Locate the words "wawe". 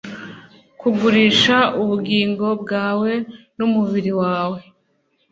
4.21-4.59